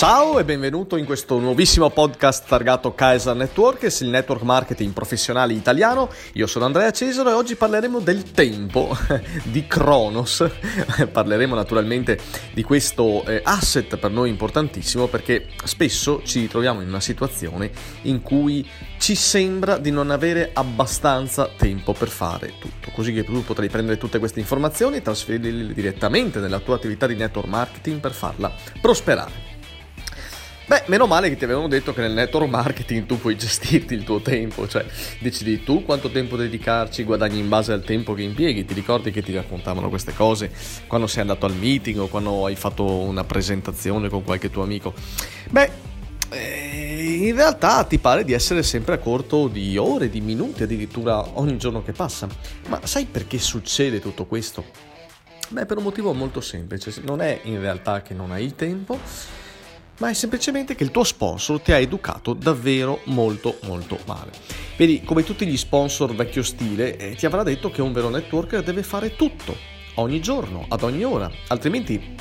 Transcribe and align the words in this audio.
Ciao 0.00 0.38
e 0.38 0.46
benvenuto 0.46 0.96
in 0.96 1.04
questo 1.04 1.38
nuovissimo 1.38 1.90
podcast 1.90 2.48
targato 2.48 2.94
Kaiser 2.94 3.36
Networkers, 3.36 4.00
il 4.00 4.08
network 4.08 4.40
marketing 4.40 4.94
professionale 4.94 5.52
italiano. 5.52 6.08
Io 6.32 6.46
sono 6.46 6.64
Andrea 6.64 6.90
Cesaro 6.90 7.28
e 7.28 7.34
oggi 7.34 7.54
parleremo 7.54 8.00
del 8.00 8.30
tempo, 8.30 8.96
di 9.44 9.66
Kronos. 9.66 10.48
parleremo 11.12 11.54
naturalmente 11.54 12.18
di 12.54 12.62
questo 12.62 13.26
eh, 13.26 13.42
asset 13.44 13.98
per 13.98 14.10
noi 14.10 14.30
importantissimo 14.30 15.06
perché 15.06 15.48
spesso 15.64 16.22
ci 16.24 16.40
ritroviamo 16.40 16.80
in 16.80 16.88
una 16.88 17.00
situazione 17.00 17.70
in 18.04 18.22
cui 18.22 18.66
ci 18.98 19.14
sembra 19.14 19.76
di 19.76 19.90
non 19.90 20.10
avere 20.10 20.52
abbastanza 20.54 21.50
tempo 21.58 21.92
per 21.92 22.08
fare 22.08 22.54
tutto, 22.58 22.90
così 22.94 23.12
che 23.12 23.22
tu 23.22 23.44
potrai 23.44 23.68
prendere 23.68 23.98
tutte 23.98 24.18
queste 24.18 24.40
informazioni 24.40 24.96
e 24.96 25.02
trasferirle 25.02 25.74
direttamente 25.74 26.38
nella 26.38 26.60
tua 26.60 26.76
attività 26.76 27.06
di 27.06 27.16
network 27.16 27.48
marketing 27.48 28.00
per 28.00 28.12
farla 28.12 28.50
prosperare. 28.80 29.50
Beh, 30.70 30.84
meno 30.86 31.08
male 31.08 31.28
che 31.28 31.36
ti 31.36 31.42
avevano 31.42 31.66
detto 31.66 31.92
che 31.92 32.00
nel 32.00 32.12
network 32.12 32.48
marketing 32.48 33.04
tu 33.04 33.18
puoi 33.18 33.34
gestirti 33.36 33.92
il 33.92 34.04
tuo 34.04 34.20
tempo, 34.20 34.68
cioè 34.68 34.86
decidi 35.18 35.64
tu 35.64 35.82
quanto 35.84 36.10
tempo 36.10 36.36
dedicarci, 36.36 37.02
guadagni 37.02 37.40
in 37.40 37.48
base 37.48 37.72
al 37.72 37.82
tempo 37.82 38.14
che 38.14 38.22
impieghi. 38.22 38.64
Ti 38.64 38.74
ricordi 38.74 39.10
che 39.10 39.20
ti 39.20 39.34
raccontavano 39.34 39.88
queste 39.88 40.14
cose 40.14 40.52
quando 40.86 41.08
sei 41.08 41.22
andato 41.22 41.44
al 41.44 41.56
meeting 41.56 41.98
o 41.98 42.06
quando 42.06 42.46
hai 42.46 42.54
fatto 42.54 42.84
una 42.84 43.24
presentazione 43.24 44.08
con 44.08 44.22
qualche 44.22 44.48
tuo 44.48 44.62
amico? 44.62 44.94
Beh, 45.50 45.70
eh, 46.28 47.16
in 47.26 47.34
realtà 47.34 47.82
ti 47.82 47.98
pare 47.98 48.22
di 48.22 48.32
essere 48.32 48.62
sempre 48.62 48.94
a 48.94 48.98
corto 48.98 49.48
di 49.48 49.76
ore, 49.76 50.08
di 50.08 50.20
minuti 50.20 50.62
addirittura 50.62 51.36
ogni 51.36 51.58
giorno 51.58 51.82
che 51.82 51.90
passa. 51.90 52.28
Ma 52.68 52.78
sai 52.84 53.06
perché 53.06 53.40
succede 53.40 53.98
tutto 53.98 54.24
questo? 54.24 54.64
Beh, 55.48 55.66
per 55.66 55.78
un 55.78 55.82
motivo 55.82 56.12
molto 56.12 56.40
semplice. 56.40 56.94
Non 57.04 57.20
è 57.20 57.40
in 57.42 57.58
realtà 57.58 58.02
che 58.02 58.14
non 58.14 58.30
hai 58.30 58.44
il 58.44 58.54
tempo 58.54 59.00
ma 60.00 60.08
è 60.08 60.14
semplicemente 60.14 60.74
che 60.74 60.82
il 60.82 60.90
tuo 60.90 61.04
sponsor 61.04 61.60
ti 61.60 61.72
ha 61.72 61.78
educato 61.78 62.32
davvero 62.32 63.00
molto 63.04 63.58
molto 63.62 63.98
male. 64.06 64.30
Vedi, 64.76 65.02
come 65.02 65.22
tutti 65.22 65.46
gli 65.46 65.56
sponsor 65.56 66.14
vecchio 66.14 66.42
stile, 66.42 66.96
eh, 66.96 67.14
ti 67.14 67.26
avrà 67.26 67.42
detto 67.42 67.70
che 67.70 67.82
un 67.82 67.92
vero 67.92 68.08
networker 68.08 68.62
deve 68.62 68.82
fare 68.82 69.14
tutto, 69.14 69.54
ogni 69.96 70.20
giorno, 70.20 70.64
ad 70.68 70.82
ogni 70.82 71.04
ora, 71.04 71.30
altrimenti 71.48 72.16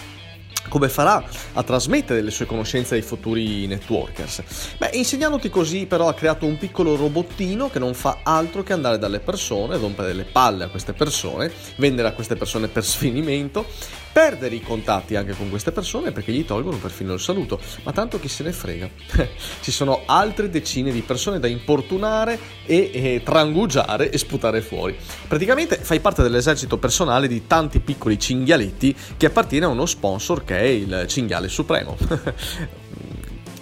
come 0.67 0.87
farà 0.87 1.23
a 1.53 1.63
trasmettere 1.63 2.21
le 2.21 2.31
sue 2.31 2.45
conoscenze 2.45 2.95
ai 2.95 3.01
futuri 3.01 3.65
networkers? 3.65 4.43
Beh, 4.77 4.91
insegnandoti 4.93 5.49
così 5.49 5.85
però 5.85 6.07
ha 6.07 6.13
creato 6.13 6.45
un 6.45 6.57
piccolo 6.57 6.95
robottino 6.95 7.69
che 7.69 7.79
non 7.79 7.93
fa 7.93 8.19
altro 8.23 8.61
che 8.61 8.73
andare 8.73 8.97
dalle 8.97 9.19
persone, 9.19 9.77
rompere 9.77 10.13
le 10.13 10.25
palle 10.25 10.65
a 10.65 10.69
queste 10.69 10.93
persone, 10.93 11.51
vendere 11.77 12.07
a 12.09 12.13
queste 12.13 12.35
persone 12.35 12.67
per 12.67 12.85
sfinimento, 12.85 13.65
perdere 14.11 14.55
i 14.55 14.61
contatti 14.61 15.15
anche 15.15 15.33
con 15.33 15.49
queste 15.49 15.71
persone 15.71 16.11
perché 16.11 16.31
gli 16.31 16.45
tolgono 16.45 16.77
perfino 16.77 17.13
il 17.13 17.19
saluto, 17.19 17.59
ma 17.83 17.91
tanto 17.91 18.19
chi 18.19 18.27
se 18.27 18.43
ne 18.43 18.51
frega. 18.51 18.89
Ci 19.61 19.71
sono 19.71 20.03
altre 20.05 20.49
decine 20.49 20.91
di 20.91 21.01
persone 21.01 21.39
da 21.39 21.47
importunare 21.47 22.39
e, 22.65 22.91
e 22.93 23.21
trangugiare 23.23 24.09
e 24.09 24.17
sputare 24.17 24.61
fuori. 24.61 24.97
Praticamente 25.27 25.77
fai 25.77 25.99
parte 25.99 26.21
dell'esercito 26.21 26.77
personale 26.77 27.27
di 27.27 27.47
tanti 27.47 27.79
piccoli 27.79 28.19
cinghialetti 28.19 28.95
che 29.17 29.25
appartiene 29.25 29.65
a 29.65 29.69
uno 29.69 29.85
sponsor 29.85 30.43
che 30.43 30.57
è 30.57 30.63
il 30.63 31.05
cinghiale 31.07 31.47
supremo. 31.47 31.97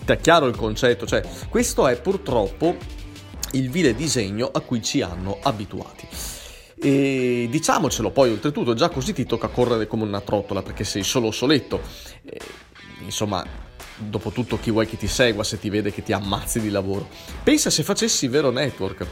Ti 0.05 0.11
è 0.11 0.19
chiaro 0.19 0.47
il 0.47 0.55
concetto? 0.55 1.05
Cioè, 1.05 1.23
questo 1.49 1.87
è 1.87 1.99
purtroppo 1.99 2.75
il 3.51 3.69
vile 3.69 3.95
disegno 3.95 4.49
a 4.51 4.59
cui 4.61 4.81
ci 4.81 5.01
hanno 5.01 5.37
abituati. 5.41 6.07
E 6.79 7.47
diciamocelo 7.49 8.11
poi, 8.11 8.31
oltretutto, 8.31 8.73
già 8.73 8.89
così 8.89 9.13
ti 9.13 9.25
tocca 9.25 9.47
correre 9.47 9.87
come 9.87 10.03
una 10.03 10.21
trottola 10.21 10.61
perché 10.61 10.83
sei 10.83 11.03
solo 11.03 11.31
soletto. 11.31 11.81
E, 12.23 12.39
insomma, 13.03 13.45
dopo 13.97 14.29
tutto 14.29 14.59
chi 14.59 14.71
vuoi 14.71 14.85
che 14.87 14.97
ti 14.97 15.07
segua 15.07 15.43
se 15.43 15.59
ti 15.59 15.69
vede 15.69 15.91
che 15.91 16.03
ti 16.03 16.13
ammazzi 16.13 16.59
di 16.59 16.69
lavoro. 16.69 17.07
Pensa 17.43 17.69
se 17.69 17.83
facessi 17.83 18.27
vero 18.27 18.51
network. 18.51 19.05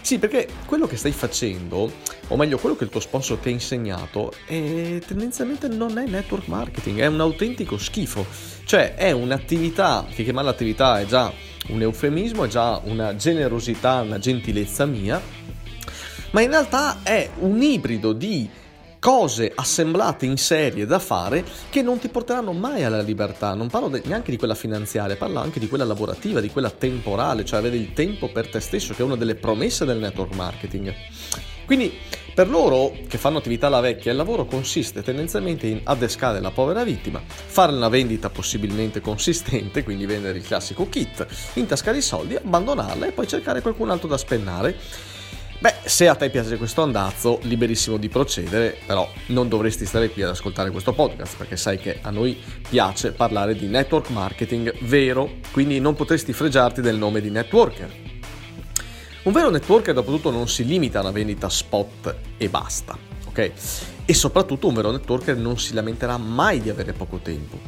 Sì, 0.00 0.18
perché 0.18 0.48
quello 0.64 0.86
che 0.86 0.96
stai 0.96 1.12
facendo, 1.12 1.92
o 2.28 2.36
meglio 2.36 2.56
quello 2.58 2.76
che 2.76 2.84
il 2.84 2.90
tuo 2.90 3.00
sponsor 3.00 3.36
ti 3.38 3.48
ha 3.48 3.52
insegnato, 3.52 4.32
è, 4.46 5.00
tendenzialmente 5.06 5.68
non 5.68 5.98
è 5.98 6.06
network 6.06 6.46
marketing, 6.46 7.00
è 7.00 7.06
un 7.06 7.20
autentico 7.20 7.76
schifo. 7.76 8.24
Cioè 8.64 8.94
è 8.94 9.10
un'attività, 9.10 10.06
che 10.08 10.22
chiamare 10.22 10.46
l'attività 10.46 11.00
è 11.00 11.04
già 11.04 11.32
un 11.68 11.82
eufemismo, 11.82 12.44
è 12.44 12.48
già 12.48 12.80
una 12.84 13.16
generosità, 13.16 14.00
una 14.00 14.18
gentilezza 14.18 14.86
mia, 14.86 15.20
ma 16.30 16.40
in 16.40 16.50
realtà 16.50 16.98
è 17.02 17.30
un 17.38 17.62
ibrido 17.62 18.12
di 18.12 18.48
cose 18.98 19.52
assemblate 19.54 20.26
in 20.26 20.36
serie 20.36 20.84
da 20.84 20.98
fare 20.98 21.44
che 21.70 21.82
non 21.82 21.98
ti 21.98 22.08
porteranno 22.08 22.52
mai 22.52 22.84
alla 22.84 23.00
libertà. 23.00 23.54
Non 23.54 23.68
parlo 23.68 23.88
de- 23.88 24.02
neanche 24.04 24.30
di 24.30 24.36
quella 24.36 24.54
finanziaria, 24.54 25.16
parlo 25.16 25.38
anche 25.38 25.60
di 25.60 25.68
quella 25.68 25.84
lavorativa, 25.84 26.40
di 26.40 26.50
quella 26.50 26.70
temporale, 26.70 27.44
cioè 27.44 27.60
avere 27.60 27.76
il 27.76 27.92
tempo 27.92 28.28
per 28.30 28.48
te 28.48 28.60
stesso, 28.60 28.94
che 28.94 29.02
è 29.02 29.04
una 29.04 29.16
delle 29.16 29.36
promesse 29.36 29.84
del 29.84 29.98
network 29.98 30.34
marketing. 30.34 30.94
Quindi 31.64 31.92
per 32.34 32.48
loro 32.48 32.96
che 33.08 33.18
fanno 33.18 33.38
attività 33.38 33.66
alla 33.66 33.80
vecchia, 33.80 34.10
il 34.10 34.16
lavoro 34.16 34.46
consiste 34.46 35.02
tendenzialmente 35.02 35.66
in 35.66 35.80
adescare 35.84 36.40
la 36.40 36.50
povera 36.50 36.82
vittima, 36.82 37.20
fare 37.26 37.72
una 37.72 37.88
vendita 37.88 38.30
possibilmente 38.30 39.00
consistente, 39.00 39.82
quindi 39.82 40.06
vendere 40.06 40.38
il 40.38 40.44
classico 40.44 40.88
kit, 40.88 41.26
intascare 41.54 41.98
i 41.98 42.02
soldi, 42.02 42.36
abbandonarla 42.36 43.06
e 43.06 43.12
poi 43.12 43.26
cercare 43.26 43.60
qualcun 43.60 43.90
altro 43.90 44.08
da 44.08 44.16
spennare 44.16 44.76
se 45.88 46.06
a 46.06 46.14
te 46.14 46.28
piace 46.28 46.56
questo 46.56 46.82
andazzo, 46.82 47.38
liberissimo 47.42 47.96
di 47.96 48.08
procedere, 48.08 48.78
però 48.86 49.10
non 49.28 49.48
dovresti 49.48 49.86
stare 49.86 50.10
qui 50.10 50.22
ad 50.22 50.28
ascoltare 50.28 50.70
questo 50.70 50.92
podcast 50.92 51.36
perché 51.36 51.56
sai 51.56 51.78
che 51.78 51.98
a 52.02 52.10
noi 52.10 52.38
piace 52.68 53.12
parlare 53.12 53.54
di 53.56 53.66
network 53.66 54.10
marketing 54.10 54.84
vero, 54.84 55.36
quindi 55.50 55.80
non 55.80 55.94
potresti 55.94 56.32
fregiarti 56.32 56.80
del 56.80 56.96
nome 56.96 57.20
di 57.20 57.30
networker. 57.30 57.90
Un 59.22 59.32
vero 59.32 59.50
networker 59.50 59.94
dopo 59.94 60.10
tutto 60.10 60.30
non 60.30 60.48
si 60.48 60.64
limita 60.64 60.98
a 60.98 61.02
una 61.02 61.10
vendita 61.10 61.48
spot 61.48 62.16
e 62.36 62.48
basta, 62.48 62.96
ok? 63.26 63.50
E 64.04 64.14
soprattutto 64.14 64.68
un 64.68 64.74
vero 64.74 64.90
networker 64.90 65.36
non 65.36 65.58
si 65.58 65.74
lamenterà 65.74 66.16
mai 66.18 66.60
di 66.60 66.70
avere 66.70 66.92
poco 66.92 67.18
tempo. 67.18 67.58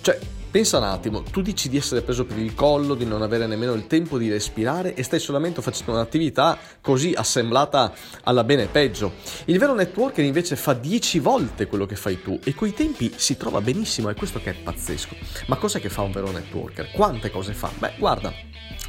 Cioè, 0.00 0.18
Pensa 0.50 0.78
un 0.78 0.84
attimo, 0.84 1.22
tu 1.22 1.42
dici 1.42 1.68
di 1.68 1.76
essere 1.76 2.02
preso 2.02 2.24
per 2.24 2.36
il 2.36 2.56
collo, 2.56 2.96
di 2.96 3.04
non 3.04 3.22
avere 3.22 3.46
nemmeno 3.46 3.72
il 3.72 3.86
tempo 3.86 4.18
di 4.18 4.28
respirare 4.28 4.94
e 4.94 5.04
stai 5.04 5.20
solamente 5.20 5.62
facendo 5.62 5.92
un'attività 5.92 6.58
così 6.80 7.12
assemblata 7.14 7.92
alla 8.24 8.42
bene 8.42 8.64
e 8.64 8.66
peggio. 8.66 9.12
Il 9.44 9.60
vero 9.60 9.74
networker 9.74 10.24
invece 10.24 10.56
fa 10.56 10.72
10 10.72 11.20
volte 11.20 11.68
quello 11.68 11.86
che 11.86 11.94
fai 11.94 12.20
tu 12.20 12.36
e 12.42 12.52
coi 12.52 12.74
tempi 12.74 13.12
si 13.14 13.36
trova 13.36 13.60
benissimo, 13.60 14.08
è 14.08 14.14
questo 14.14 14.40
che 14.40 14.50
è 14.50 14.54
pazzesco. 14.54 15.14
Ma 15.46 15.54
cos'è 15.54 15.78
che 15.78 15.88
fa 15.88 16.02
un 16.02 16.10
vero 16.10 16.32
networker? 16.32 16.90
Quante 16.90 17.30
cose 17.30 17.52
fa? 17.52 17.70
Beh, 17.78 17.92
guarda, 17.96 18.32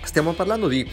stiamo 0.02 0.34
parlando 0.34 0.68
di 0.68 0.90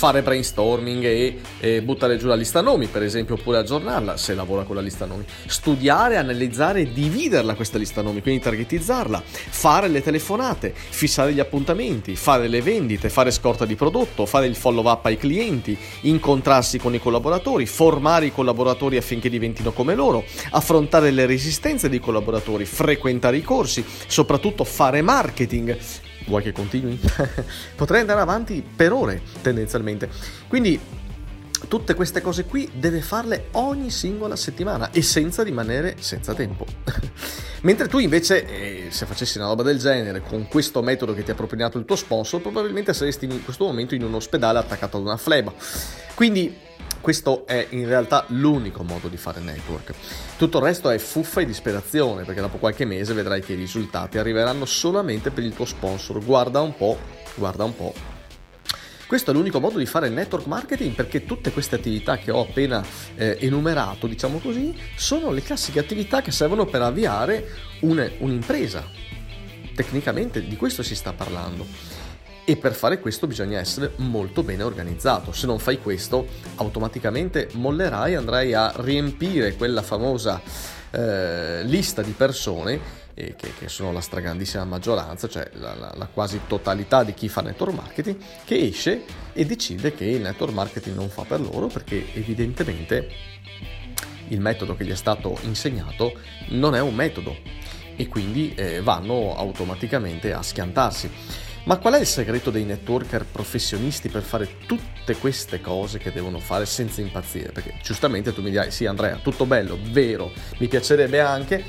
fare 0.00 0.22
brainstorming 0.22 1.04
e, 1.04 1.40
e, 1.60 1.82
buttare 1.82 2.16
giù 2.16 2.26
la 2.26 2.34
lista 2.34 2.62
nomi, 2.62 2.86
per 2.86 3.02
esempio, 3.02 3.34
oppure 3.34 3.58
aggiornarla 3.58 4.16
se 4.16 4.32
lavora 4.34 4.62
con 4.62 4.74
la 4.74 4.80
lista 4.80 5.04
nomi. 5.04 5.26
Studiare, 5.44 6.16
analizzare 6.16 6.80
e 6.80 6.92
dividerla 6.94 7.54
questa 7.54 7.76
lista 7.76 8.00
nomi, 8.00 8.22
quindi 8.22 8.40
targetizzarla, 8.40 9.22
fare 9.22 9.88
le 9.88 10.00
telefonate, 10.00 10.72
fissare 10.74 11.34
gli 11.34 11.38
appuntamenti, 11.38 12.16
fare 12.16 12.48
le 12.48 12.62
vendite, 12.62 13.10
fare 13.10 13.30
scorta 13.30 13.66
di 13.66 13.74
prodotto, 13.74 14.24
fare 14.24 14.46
il 14.46 14.56
follow 14.56 14.88
up 14.90 15.04
ai 15.04 15.18
clienti, 15.18 15.76
incontrarsi 16.02 16.78
con 16.78 16.94
i 16.94 16.98
collaboratori, 16.98 17.66
formare 17.66 18.24
i 18.24 18.32
collaboratori 18.32 18.96
affinché 18.96 19.28
diventino 19.28 19.70
come 19.70 19.94
loro, 19.94 20.24
affrontare 20.52 21.10
le 21.10 21.26
resistenze 21.26 21.90
dei 21.90 22.00
collaboratori, 22.00 22.64
frequentare 22.64 23.36
i 23.36 23.42
corsi, 23.42 23.84
soprattutto 24.06 24.64
fare 24.64 25.02
marketing, 25.02 25.76
vuoi 26.26 26.42
che 26.42 26.52
continui? 26.52 26.98
Potrei 27.76 28.00
andare 28.00 28.20
avanti 28.20 28.62
per 28.62 28.92
ore 28.92 29.22
tendenzialmente. 29.42 30.08
Quindi 30.48 30.80
tutte 31.68 31.94
queste 31.94 32.20
cose 32.20 32.44
qui 32.44 32.70
deve 32.74 33.00
farle 33.00 33.48
ogni 33.52 33.90
singola 33.90 34.36
settimana 34.36 34.90
e 34.90 35.02
senza 35.02 35.42
rimanere 35.42 35.96
senza 35.98 36.34
tempo. 36.34 36.66
Mentre 37.62 37.88
tu 37.88 37.98
invece, 37.98 38.46
eh, 38.46 38.90
se 38.90 39.04
facessi 39.04 39.36
una 39.36 39.48
roba 39.48 39.62
del 39.62 39.78
genere 39.78 40.22
con 40.22 40.48
questo 40.48 40.82
metodo 40.82 41.12
che 41.12 41.22
ti 41.22 41.30
ha 41.30 41.34
propinato 41.34 41.78
il 41.78 41.84
tuo 41.84 41.96
sponsor, 41.96 42.40
probabilmente 42.40 42.94
saresti 42.94 43.26
in 43.26 43.44
questo 43.44 43.66
momento 43.66 43.94
in 43.94 44.02
un 44.02 44.14
ospedale 44.14 44.58
attaccato 44.58 44.96
ad 44.96 45.02
una 45.02 45.18
fleba. 45.18 45.52
Quindi 46.14 46.56
questo 47.00 47.46
è 47.46 47.66
in 47.70 47.86
realtà 47.86 48.24
l'unico 48.28 48.82
modo 48.82 49.08
di 49.08 49.16
fare 49.16 49.40
network. 49.40 49.92
Tutto 50.36 50.58
il 50.58 50.64
resto 50.64 50.90
è 50.90 50.98
fuffa 50.98 51.40
e 51.40 51.46
disperazione, 51.46 52.24
perché 52.24 52.40
dopo 52.40 52.58
qualche 52.58 52.84
mese 52.84 53.14
vedrai 53.14 53.40
che 53.40 53.54
i 53.54 53.56
risultati 53.56 54.18
arriveranno 54.18 54.64
solamente 54.64 55.30
per 55.30 55.44
il 55.44 55.54
tuo 55.54 55.64
sponsor. 55.64 56.22
Guarda 56.24 56.60
un 56.60 56.76
po', 56.76 56.98
guarda 57.34 57.64
un 57.64 57.74
po'. 57.74 57.94
Questo 59.06 59.32
è 59.32 59.34
l'unico 59.34 59.58
modo 59.58 59.78
di 59.78 59.86
fare 59.86 60.08
network 60.08 60.46
marketing 60.46 60.94
perché 60.94 61.24
tutte 61.24 61.50
queste 61.50 61.74
attività 61.74 62.16
che 62.18 62.30
ho 62.30 62.42
appena 62.42 62.84
eh, 63.16 63.38
enumerato, 63.40 64.06
diciamo 64.06 64.38
così, 64.38 64.72
sono 64.94 65.32
le 65.32 65.42
classiche 65.42 65.80
attività 65.80 66.22
che 66.22 66.30
servono 66.30 66.64
per 66.64 66.82
avviare 66.82 67.48
un, 67.80 68.08
un'impresa. 68.18 68.88
Tecnicamente 69.74 70.46
di 70.46 70.56
questo 70.56 70.84
si 70.84 70.94
sta 70.94 71.12
parlando 71.12 71.99
e 72.44 72.56
per 72.56 72.74
fare 72.74 73.00
questo 73.00 73.26
bisogna 73.26 73.58
essere 73.58 73.92
molto 73.96 74.42
bene 74.42 74.62
organizzato. 74.62 75.32
Se 75.32 75.46
non 75.46 75.58
fai 75.58 75.78
questo, 75.80 76.26
automaticamente 76.56 77.48
mollerai 77.52 78.14
andrai 78.14 78.54
a 78.54 78.72
riempire 78.76 79.54
quella 79.54 79.82
famosa 79.82 80.40
eh, 80.90 81.62
lista 81.64 82.02
di 82.02 82.12
persone 82.12 83.00
che, 83.36 83.52
che, 83.58 83.68
sono 83.68 83.92
la 83.92 84.00
stragrandissima 84.00 84.64
maggioranza, 84.64 85.28
cioè 85.28 85.50
la, 85.54 85.74
la, 85.74 85.92
la, 85.94 86.06
quasi 86.06 86.40
totalità 86.46 87.04
di 87.04 87.14
chi 87.14 87.28
fa 87.28 87.42
network 87.42 87.74
marketing, 87.74 88.16
che 88.44 88.58
esce 88.58 89.02
e 89.32 89.44
decide 89.44 89.94
che 89.94 90.04
il 90.04 90.22
network 90.22 90.52
marketing 90.52 90.96
non 90.96 91.08
fa 91.08 91.24
per 91.24 91.40
loro 91.40 91.66
perché 91.66 92.06
evidentemente 92.14 93.08
il 94.28 94.40
metodo 94.40 94.76
che 94.76 94.84
gli 94.84 94.90
è 94.90 94.96
stato 94.96 95.36
insegnato 95.42 96.14
non 96.50 96.74
è 96.74 96.80
un 96.80 96.94
metodo 96.94 97.36
e 97.96 98.08
quindi 98.08 98.54
eh, 98.54 98.80
vanno 98.80 99.36
automaticamente 99.36 100.32
a 100.32 100.42
schiantarsi. 100.42 101.10
Ma 101.64 101.76
qual 101.76 101.94
è 101.94 102.00
il 102.00 102.06
segreto 102.06 102.50
dei 102.50 102.64
networker 102.64 103.26
professionisti 103.30 104.08
per 104.08 104.22
fare 104.22 104.56
tutte 104.66 105.14
queste 105.16 105.60
cose 105.60 105.98
che 105.98 106.10
devono 106.10 106.38
fare 106.38 106.64
senza 106.64 107.02
impazzire? 107.02 107.52
Perché 107.52 107.74
giustamente 107.82 108.32
tu 108.32 108.40
mi 108.40 108.50
dirai, 108.50 108.70
sì 108.70 108.86
Andrea, 108.86 109.16
tutto 109.16 109.44
bello, 109.44 109.78
vero, 109.90 110.32
mi 110.58 110.68
piacerebbe 110.68 111.20
anche, 111.20 111.62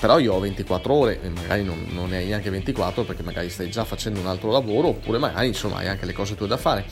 però 0.00 0.18
io 0.18 0.34
ho 0.34 0.40
24 0.40 0.92
ore 0.92 1.22
e 1.22 1.28
magari 1.28 1.62
non, 1.62 1.86
non 1.90 2.08
ne 2.08 2.16
hai 2.18 2.26
neanche 2.26 2.50
24 2.50 3.04
perché 3.04 3.22
magari 3.22 3.48
stai 3.48 3.70
già 3.70 3.84
facendo 3.84 4.18
un 4.18 4.26
altro 4.26 4.50
lavoro 4.50 4.88
oppure 4.88 5.18
magari 5.18 5.46
insomma 5.46 5.78
hai 5.78 5.86
anche 5.86 6.06
le 6.06 6.12
cose 6.12 6.34
tue 6.34 6.48
da 6.48 6.56
fare. 6.56 6.84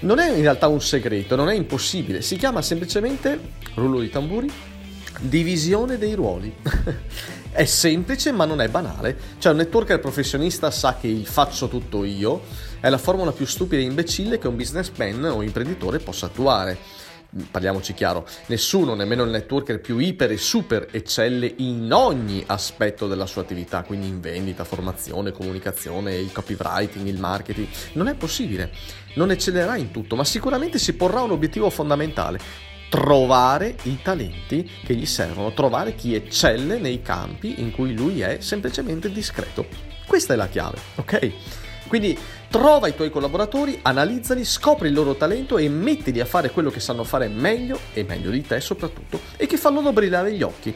Non 0.00 0.20
è 0.20 0.32
in 0.34 0.42
realtà 0.42 0.68
un 0.68 0.80
segreto, 0.80 1.34
non 1.34 1.48
è 1.48 1.54
impossibile, 1.54 2.22
si 2.22 2.36
chiama 2.36 2.62
semplicemente, 2.62 3.38
rullo 3.74 4.00
di 4.00 4.10
tamburi, 4.10 4.50
divisione 5.20 5.98
dei 5.98 6.14
ruoli. 6.14 6.54
È 7.52 7.66
semplice 7.66 8.32
ma 8.32 8.46
non 8.46 8.62
è 8.62 8.68
banale. 8.68 9.14
Cioè 9.38 9.52
un 9.52 9.58
networker 9.58 10.00
professionista 10.00 10.70
sa 10.70 10.96
che 10.98 11.06
il 11.06 11.26
faccio 11.26 11.68
tutto 11.68 12.02
io 12.02 12.40
è 12.80 12.88
la 12.88 12.96
formula 12.96 13.30
più 13.30 13.44
stupida 13.44 13.82
e 13.82 13.84
imbecille 13.84 14.38
che 14.38 14.48
un 14.48 14.56
businessman 14.56 15.22
o 15.24 15.42
imprenditore 15.42 15.98
possa 15.98 16.26
attuare. 16.26 16.78
Parliamoci 17.50 17.94
chiaro, 17.94 18.26
nessuno, 18.46 18.94
nemmeno 18.94 19.22
il 19.22 19.30
networker 19.30 19.80
più 19.80 19.98
iper 19.98 20.32
e 20.32 20.36
super 20.36 20.88
eccelle 20.90 21.54
in 21.58 21.92
ogni 21.92 22.42
aspetto 22.46 23.06
della 23.06 23.24
sua 23.24 23.42
attività, 23.42 23.82
quindi 23.82 24.06
in 24.06 24.20
vendita, 24.20 24.64
formazione, 24.64 25.32
comunicazione, 25.32 26.14
il 26.14 26.32
copywriting, 26.32 27.06
il 27.06 27.18
marketing. 27.18 27.68
Non 27.92 28.08
è 28.08 28.14
possibile. 28.14 28.70
Non 29.14 29.30
eccellerà 29.30 29.76
in 29.76 29.90
tutto, 29.90 30.16
ma 30.16 30.24
sicuramente 30.24 30.78
si 30.78 30.94
porrà 30.94 31.20
un 31.20 31.30
obiettivo 31.30 31.70
fondamentale, 31.70 32.38
trovare 32.92 33.74
i 33.84 34.02
talenti 34.02 34.70
che 34.84 34.94
gli 34.94 35.06
servono, 35.06 35.54
trovare 35.54 35.94
chi 35.94 36.14
eccelle 36.14 36.78
nei 36.78 37.00
campi 37.00 37.62
in 37.62 37.70
cui 37.70 37.94
lui 37.94 38.20
è 38.20 38.36
semplicemente 38.40 39.10
discreto. 39.10 39.66
Questa 40.06 40.34
è 40.34 40.36
la 40.36 40.46
chiave, 40.46 40.76
ok? 40.96 41.32
Quindi 41.88 42.18
trova 42.50 42.88
i 42.88 42.94
tuoi 42.94 43.08
collaboratori, 43.08 43.78
analizzali, 43.80 44.44
scopri 44.44 44.88
il 44.88 44.94
loro 44.94 45.14
talento 45.14 45.56
e 45.56 45.70
mettili 45.70 46.20
a 46.20 46.26
fare 46.26 46.50
quello 46.50 46.68
che 46.68 46.80
sanno 46.80 47.02
fare 47.02 47.28
meglio 47.28 47.80
e 47.94 48.04
meglio 48.04 48.30
di 48.30 48.42
te 48.42 48.60
soprattutto 48.60 49.20
e 49.38 49.46
che 49.46 49.56
fanno 49.56 49.90
brillare 49.90 50.34
gli 50.34 50.42
occhi. 50.42 50.74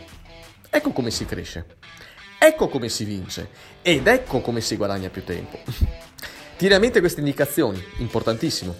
Ecco 0.70 0.92
come 0.92 1.10
si 1.10 1.26
cresce. 1.26 1.66
Ecco 2.38 2.68
come 2.68 2.88
si 2.88 3.04
vince 3.04 3.50
ed 3.82 4.06
ecco 4.06 4.40
come 4.40 4.62
si 4.62 4.76
guadagna 4.76 5.10
più 5.10 5.22
tempo. 5.22 5.58
Tieni 6.56 6.74
a 6.74 6.78
mente 6.78 7.00
queste 7.00 7.20
indicazioni, 7.20 7.84
importantissimo. 7.98 8.74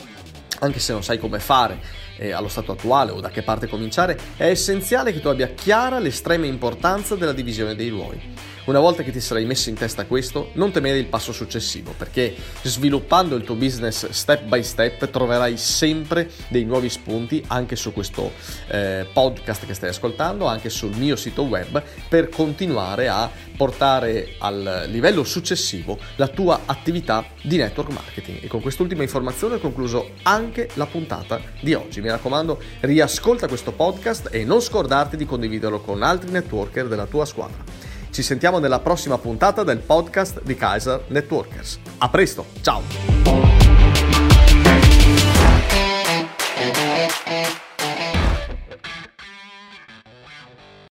Anche 0.61 0.79
se 0.79 0.93
non 0.93 1.05
sai 1.05 1.19
come 1.19 1.39
fare, 1.39 2.06
eh, 2.17 2.33
allo 2.33 2.49
stato 2.49 2.73
attuale 2.73 3.13
o 3.13 3.21
da 3.21 3.31
che 3.31 3.43
parte 3.43 3.67
cominciare, 3.67 4.19
è 4.37 4.47
essenziale 4.47 5.13
che 5.13 5.21
tu 5.21 5.29
abbia 5.29 5.49
chiara 5.49 5.99
l'estrema 5.99 6.47
importanza 6.47 7.15
della 7.15 7.33
divisione 7.33 7.75
dei 7.75 7.89
ruoli. 7.89 8.55
Una 8.67 8.81
volta 8.81 9.05
che 9.05 9.13
ti 9.13 9.21
sarai 9.21 9.45
messo 9.45 9.69
in 9.69 9.77
testa 9.77 10.07
questo, 10.07 10.51
non 10.55 10.73
temere 10.73 10.99
il 10.99 11.07
passo 11.07 11.33
successivo, 11.33 11.95
perché 11.97 12.35
sviluppando 12.63 13.37
il 13.37 13.45
tuo 13.45 13.55
business 13.55 14.09
step 14.11 14.43
by 14.43 14.61
step 14.65 15.09
troverai 15.09 15.57
sempre 15.57 16.29
dei 16.49 16.65
nuovi 16.65 16.89
spunti 16.89 17.45
anche 17.47 17.77
su 17.77 17.93
questo 17.93 18.33
eh, 18.67 19.07
podcast 19.13 19.67
che 19.67 19.75
stai 19.75 19.91
ascoltando, 19.91 20.47
anche 20.47 20.69
sul 20.69 20.97
mio 20.97 21.15
sito 21.15 21.43
web, 21.43 21.81
per 22.09 22.29
continuare 22.29 23.07
a 23.07 23.31
portare 23.57 24.35
al 24.39 24.87
livello 24.89 25.23
successivo 25.23 25.97
la 26.17 26.27
tua 26.27 26.63
attività 26.67 27.25
di 27.43 27.59
network 27.59 27.93
marketing. 27.93 28.43
E 28.43 28.49
con 28.49 28.61
quest'ultima 28.61 29.03
informazione 29.03 29.55
ho 29.55 29.61
concluso 29.61 30.11
anche 30.23 30.71
la 30.75 30.87
puntata 30.87 31.41
di 31.61 31.73
oggi. 31.73 32.01
Mi 32.07 32.13
raccomando, 32.13 32.61
riascolta 32.83 33.49
questo 33.49 33.73
podcast 33.73 34.29
e 34.31 34.45
non 34.45 34.61
scordarti 34.61 35.17
di 35.17 35.27
condividerlo 35.27 35.81
con 35.81 36.05
altri 36.05 36.31
networker 36.31 36.87
della 36.87 37.07
tua 37.07 37.25
squadra. 37.25 37.65
Ci 38.11 38.23
sentiamo 38.23 38.61
nella 38.61 38.79
prossima 38.79 39.19
puntata 39.19 39.65
del 39.65 39.79
podcast 39.79 40.41
di 40.43 40.55
Kaiser 40.55 41.03
Networkers. 41.09 41.81
A 41.99 42.09
presto, 42.09 42.47
ciao! 42.61 43.56